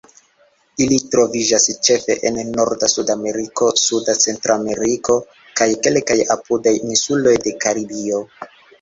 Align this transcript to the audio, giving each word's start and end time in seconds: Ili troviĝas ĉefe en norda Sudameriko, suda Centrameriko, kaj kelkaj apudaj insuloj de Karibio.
Ili 0.85 0.95
troviĝas 1.15 1.67
ĉefe 1.87 2.15
en 2.31 2.39
norda 2.55 2.91
Sudameriko, 2.95 3.69
suda 3.83 4.17
Centrameriko, 4.27 5.21
kaj 5.63 5.71
kelkaj 5.87 6.21
apudaj 6.39 6.79
insuloj 6.83 7.41
de 7.49 7.59
Karibio. 7.65 8.29